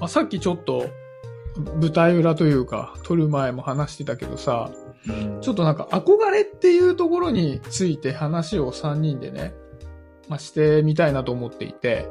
[0.00, 0.88] まあ、さっきちょっと
[1.80, 4.70] 舞台裏というか、撮る前も話してたけどさ、
[5.40, 9.54] ちょっとなんか憧れっていうところについて話を3人でね、
[10.28, 12.08] まあ、してみたいなと思っていて、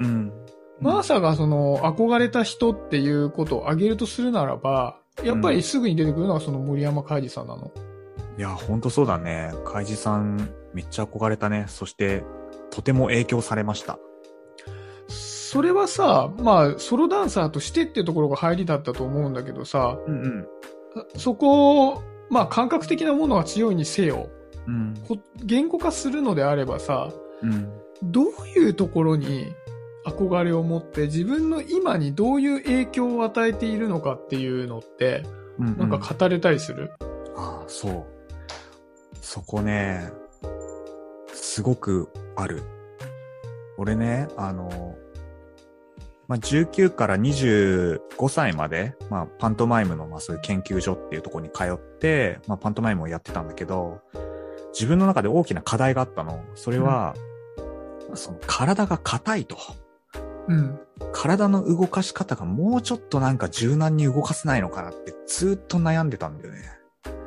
[0.00, 0.32] うん。
[0.80, 7.72] マーサがその憧れた人っていうことを挙げるとするならば、やっぱりすぐに出てくるのがその森山海二さんなの。
[8.38, 9.52] いや、ほんとそうだね。
[9.64, 11.64] カイジさん、めっちゃ憧れたね。
[11.66, 12.22] そして、
[12.70, 13.98] とても影響されました。
[15.50, 20.46] それはさ、まあ、ソロダンサーとしてっていうところが入りだったと思うんだけどさ、うんうん。
[21.16, 24.28] そこを、まあ、感覚的なものが強いにせよ、
[24.66, 24.94] うん。
[25.08, 27.72] こ言語化するのであればさ、うん。
[28.02, 29.54] どういうところに
[30.04, 35.22] 憧れを持って自分の今にどういう影響を与えているのかっていうのって、
[35.58, 36.92] うんなんか語れたりする、
[37.34, 38.04] ああ、そう。
[39.22, 40.10] そこね、
[41.32, 42.62] すごくある。
[43.78, 44.94] 俺ね、あの、
[46.28, 54.02] まあ、19から25歳まで、まあ、パントマイムの、まあ、そういう研究所っていうところに通って、まあ、パントマイムをやってたんだけど、
[54.74, 56.44] 自分の中で大きな課題があったの。
[56.54, 57.14] それは、
[58.14, 59.56] その体が硬いと。
[60.48, 60.78] うん。
[61.12, 66.60] 体の動かし方がもうちょっとなんか柔軟に動かせないのかなってずっと悩んでたんだよね。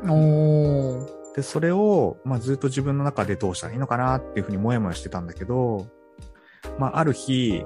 [0.08, 1.36] おー。
[1.36, 5.88] で、それを、まあ、ずっと自分の中でどうしたらいいのかなっていうふうにもやもやしてたんだけど、
[6.77, 7.63] まあ、ある日、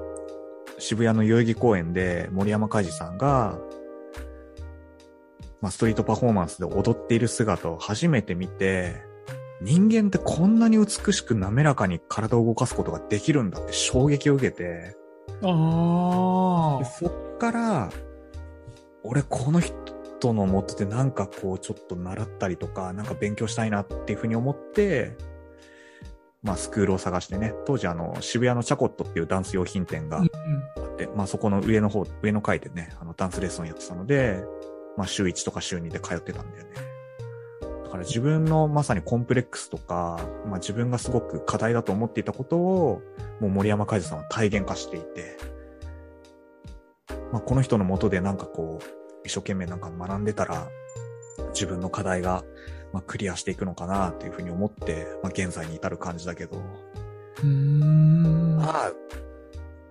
[0.78, 3.58] 渋谷の代々木公園で森山海二さんが、
[5.60, 9.02] まあ、ストリートパフォーマンスで踊っている姿を初めて見て、
[9.62, 14.96] 人間ってこんなに美しく滑らかに体を動かすことができるんだって衝撃を受けて、
[15.42, 16.78] あー。
[16.78, 17.90] でそっから、
[19.02, 25.16] 俺この人のもとでなんかこうちょっと習ったりとか、なんか勉強したいなっていうふうに思って、
[26.46, 34.44] まあスクールを探してね、当時あの渋谷のチャコットっていうダンス用品店があうんって、まあそこの上の方、上の階でね、あのダンスレッスンやってたので、
[34.96, 36.70] まあ週1とか週2で通ってたんだよね。
[37.84, 43.02] だから自分のまさにコンプレックスとか、まあ自分がすごく課題だと思っていたことを、
[43.40, 45.36] もう森山海二さんは体現化していて、
[47.32, 48.84] まあこの人のもとでなんかこう、
[49.24, 50.68] 一生懸命なんか学んでたら、
[51.48, 52.44] 自分の課題が、
[52.96, 58.56] まあ、クリアしていくのかなっていうふうに思って、まあ現在に至る感じだけど、うーん。
[58.56, 58.92] まあ、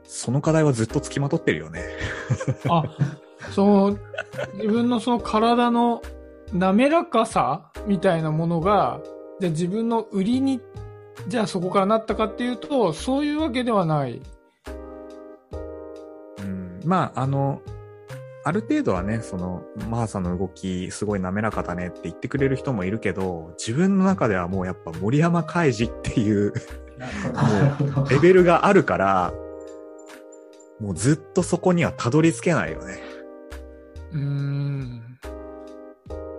[0.06, 1.84] その課題はずっと付きまとってるよね。
[2.68, 2.84] あ、
[3.52, 3.98] その、
[4.56, 6.02] 自分のその体の
[6.52, 9.02] 滑らかさみたいなものが、
[9.40, 10.60] じゃあ自分の売りに、
[11.28, 14.20] じゃあそこからなったかっていうと、そういうわけではない。
[16.40, 17.62] うん、まあ、あの、
[18.46, 26.54] ある程度はね、その、マーサの動き、すごい滑らかだねって言ってくれる人もいるけど、自分の中ではもうやっぱ森山海二っていう
[27.96, 29.34] もうレベルがあるから、
[30.80, 33.00] もうずっとそこにはたどり着けないよね。
[34.12, 35.18] うーん。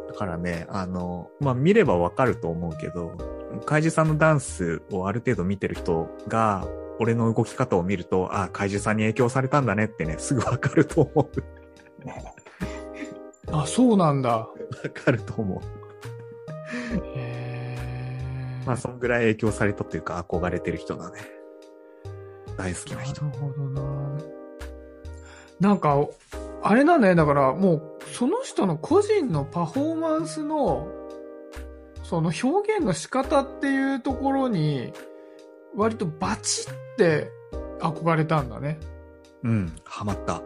[0.06, 3.17] だからね、あの、まあ、見ればわかると思うけど、
[3.65, 6.69] カイジさんのダンスをある程度見てる人が、
[7.00, 11.66] 俺の動き方を見ると、あ、カイジさんに影響されたんだねってね、すぐわかると思う。
[13.52, 14.30] あ、そうなんだ。
[14.38, 14.48] わ
[14.92, 15.60] かると思う。
[17.16, 21.20] へーまあ、そんぐらい影響されたというか、憧れてる人だね。
[22.56, 23.24] 大好きな人。
[23.24, 24.18] なるほどな。
[25.60, 26.06] なんか、
[26.62, 27.14] あれなんだよ。
[27.14, 30.88] だからもう、その人の個人のパフォーマンスの、
[32.02, 34.92] その表現の仕方っていうところに、
[35.76, 37.30] 割とバチって
[37.80, 38.80] 憧れたんだね。
[39.44, 40.42] うん、ハマった。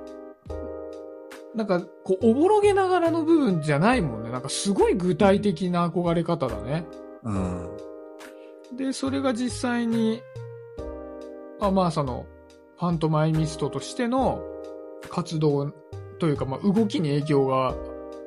[1.54, 4.30] なんか、こう、おぼろげながらの部分じゃないもんね。
[4.30, 6.86] なんかすごい具体的な憧れ方だね。
[7.24, 7.68] うん。
[8.76, 10.22] で、それが実際に、
[11.60, 12.26] あまあその、
[12.78, 14.42] ファントマイミストとしての
[15.10, 15.72] 活動
[16.18, 17.74] というか、まあ動きに影響が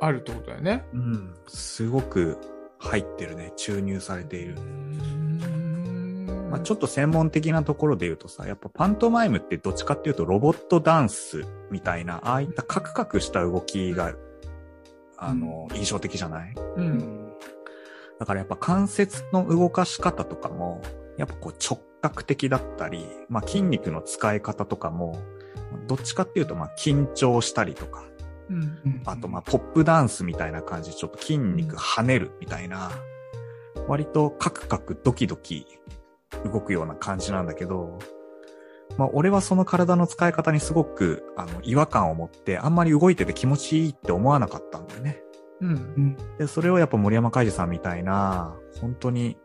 [0.02, 0.86] あるってことだよね。
[0.94, 1.34] うん。
[1.48, 2.38] すごく
[2.78, 3.54] 入ってるね。
[3.56, 4.56] 注入されている。
[6.54, 14.14] まあ、ちょっと専門的なところで言うとさ、やっぱパントマイムってどっちかっていうとロボットダンスみたいな、ああいったカクカクした動きが、
[15.18, 16.54] あの、印象的じゃない？
[16.78, 17.34] うん。
[18.20, 20.84] だからやっぱ関節の動かし方とかも、
[21.18, 25.18] やっぱこう直角的だったり、まあ筋肉の使い方とかも、
[25.88, 28.04] どっちかっていうとまあ緊張したりとか、
[28.52, 29.02] うん。
[29.06, 32.92] あとまあポップダンスみたいな感じでちょっと筋肉跳ねるみたいな、
[33.88, 35.66] 割とカクカクドキドキ
[36.46, 38.00] 動くような感じなんだけど、
[38.98, 45.22] まあ俺はその体の使い方にすごくあの違和感を持ってあんまり動いてて気持ちいいって思わなかったんだよね。
[45.62, 46.18] うん。
[46.38, 49.38] で、それをやっぱ森山海二さんみたいな、本当に、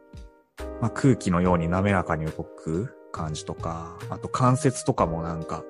[0.81, 5.65] まあ、空気のように滑らかに動く感じとか、あと関節とかもなんか、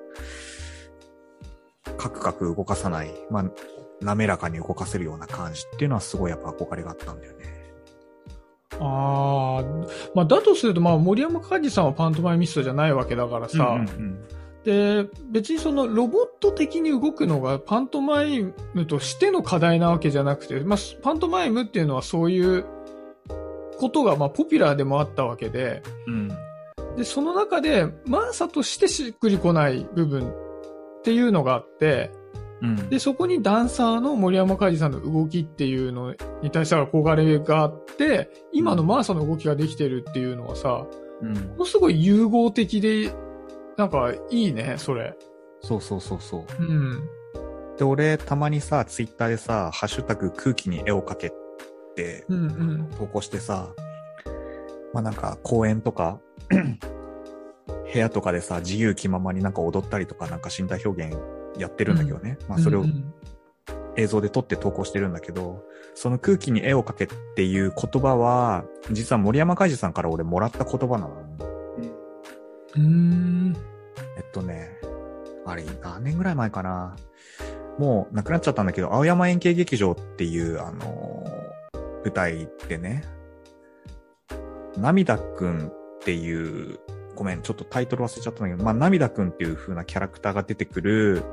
[1.97, 3.45] カクカク動かさない、まあ、
[4.01, 7.58] 滑らかに動かせるような感じっていうのはすごいやっぱ憧れがあったんだよね。
[8.79, 9.63] ああ、
[10.15, 14.19] まあ、だとすると、まあ、森山開次さんはパントマイミストじゃないわけだからさ、うんうん。
[14.63, 22.65] で、別にそのロボット的に動くのがパントマイムとしての課題なわけじゃなくて、まあ、パントマイムっていうのはそういう
[23.79, 26.27] ことが、まあ、ポピュラーでもあったわけで、うん。
[26.97, 32.11] で、その中で、まあさとしてしっくりこない部分っていうのがあって、
[32.61, 32.89] うん。
[32.89, 40.85] で、そこにダンサーの森山海二さんの動きっていうのに対しては憧れがあって、今のマーサの動きができてるっていうのはさ、
[41.21, 43.13] うんものすごい融合的で、
[43.77, 45.15] なんかいいね、それ。
[45.61, 46.63] そうそうそうそう。
[46.63, 47.09] うん。
[47.77, 51.31] で、俺、たまにさ、ツイッターでさ、ハッシュタグ空気に絵を描けっ
[51.95, 52.25] て。
[52.97, 53.73] 投稿してさ、
[54.93, 56.19] まあなんか公園とか、
[56.49, 61.17] 部屋とかでさ、自由気ままになんか踊ったりとか、なんか身体表現
[61.59, 62.37] やってるんだけどね。
[62.47, 63.13] まあそれをうんうん
[63.95, 65.61] 映像で撮って投稿してるんだけど、
[65.93, 71.09] その空気に絵を描けっていう言葉は、実は森山海二さんから俺もらった言葉なの。
[72.75, 73.57] うーん。
[74.17, 74.69] えっとね、
[75.45, 76.95] あれ、何年ぐらい前かな。
[77.77, 81.39] もう亡くなっちゃったんだけど、青山円形劇場っていう、あのー
[82.03, 83.03] 舞台でね、
[84.77, 86.79] 涙くんっていう、
[87.15, 91.23] ごめん、ちょっとタイトル忘れちゃったんだけど、まあ、涙くんっていう風なキャラクターが出てくる、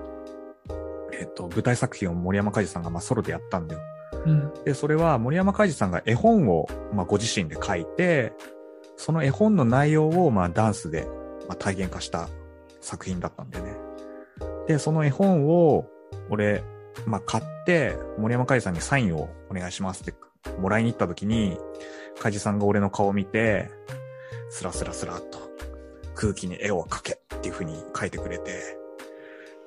[1.19, 3.81] えっと、舞台作品を森山海二さんがまあソロでやったんだよ。
[4.25, 4.53] うん。
[4.65, 8.33] で、それは森山海二さんが絵本を、まあ、ご自身で書いて、
[8.97, 11.07] その絵本の内容を、まあ、ダンスで、
[11.49, 12.29] まあ、体現化した
[12.81, 13.77] 作品だったんだよね。
[14.67, 15.87] で、その絵本を、
[16.31, 16.63] 俺、
[17.07, 20.15] まあ、買って、森山海二さんにサインをお願いしますって、
[20.61, 21.59] もらいに行った時に、
[22.21, 23.71] 海二さんが俺の顔を見て、
[24.51, 25.39] スラスラスラっと、
[26.15, 28.79] 空気に絵を描けっていう風に書いてくれて、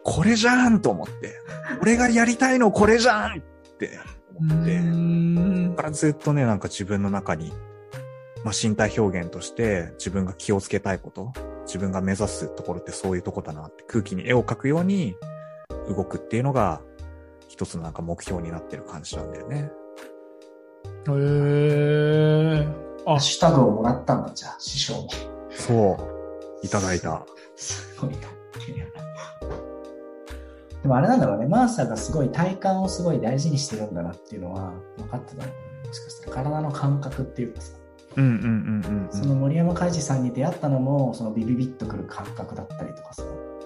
[0.10, 1.36] これじゃんと思って、
[1.84, 3.42] 俺がやりたいのこれじゃんっ
[3.78, 4.00] て
[4.36, 7.54] 思って、うーんそこからずっとね、なんか自分の中に、
[8.44, 11.32] まあ、身体表現として自分が気をつけたいこと、
[11.68, 15.16] 自分が目指すところってそういうとこだなって空気に絵を描くように
[15.88, 16.82] 動くっていうのが
[17.48, 19.72] 一つのなんか目標になってる感じなんだよね。
[21.08, 22.68] へえ。
[23.06, 25.10] あハッ、シュタグをもらったんだ、じゃあ、師匠に。
[25.52, 25.98] そ
[26.64, 26.66] う。
[26.66, 27.24] いただいた。
[27.56, 28.28] すごいな。
[30.82, 37.74] でもあれなんだろうね、マーサがすごい体感をすごい大事にしてるんだなっていうのは分かってたのかなもしかしたら体の感覚っていうかさ、
[38.16, 43.24] うんうんうんうんその森山海二さんに出会ったのも、そのビビビッとくる感覚だったりとかさ、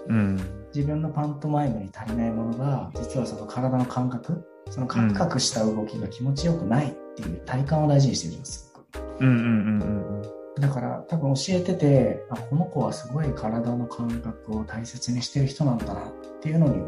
[0.07, 0.15] うん。
[0.15, 0.39] うん。
[0.73, 8.85] 自分のパントマイムに足りないものが、実はその体の感覚、そのカクカクした動きが気持ちよくないっていう体感を大事にしてるん、すごく。
[9.21, 10.61] うんうんうんうんうん。
[10.61, 16.03] だから多分教えててあこの子はすごい体の感覚を大切にしてる人なんだなっ
[16.43, 16.81] ていうのに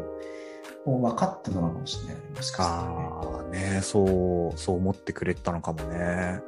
[0.84, 3.58] こう分かってたのかもしれないねもしかしたらね。
[3.64, 6.40] ああ、ねそう、そう思ってくれたのかもね。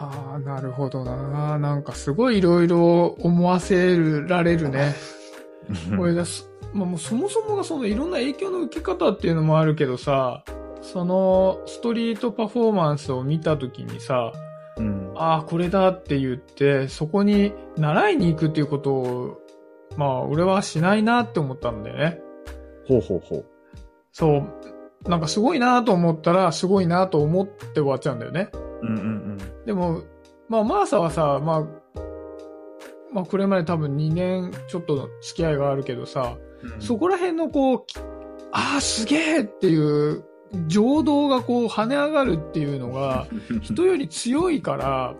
[0.00, 1.58] ああ、なるほどな。
[1.58, 3.96] なんかすごいいろいろ思わせ
[4.26, 4.94] られるね。
[5.96, 10.44] これだす、まあ、もうそもそもがそのいろんな影響の受け方っていうのもあるけどさ、
[10.80, 14.32] そのストリートパフォーマンスを見たときにさ、
[14.78, 15.12] うん。
[15.16, 19.40] ああ、これだって言って、そこに習いに行くっていうことを、
[19.98, 22.20] まあ、俺はしないなって思ったんだよね。
[22.86, 23.44] ほうほうほう。
[24.12, 25.10] そう。
[25.10, 28.48] なんかすごいなと思ったら、すごいなと思って終わっちゃうんだよね。
[28.82, 30.02] うんうんでも、
[30.48, 32.00] まあ、マーサはさ、まあ、
[33.12, 36.80] まあ、これまで多分2年ちょっとの付き合いがあるけどさ、うん。
[36.80, 37.98] そこら辺のこう、き
[38.52, 40.22] ああ、すげえっていう、
[40.68, 43.26] 情動がこう跳ね上がるっていうのが、
[43.62, 45.16] 人より強いから、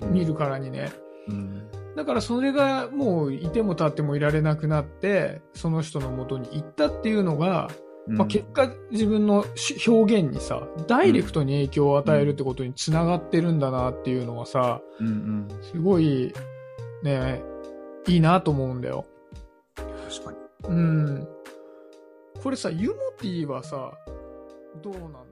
[0.00, 0.90] 見るからにね。
[1.28, 1.68] うん。
[1.96, 7.70] だからそれがもういても立ってもいられなくなって、その人の元に行ったっていうのが、
[8.06, 15.48] まあ、結果自分のし表現にさ、ダイレクトに影響を与えるってことにつながってるんだなっていうのはさ、うんうん。
[15.62, 16.32] すごい、
[17.02, 17.42] ね、
[18.08, 19.04] いいなと思うんだよ。
[19.76, 20.38] 確かに。
[20.68, 21.28] うん。
[22.42, 23.92] これさ、ユモティはさ、
[24.82, 25.22] どうなんだろ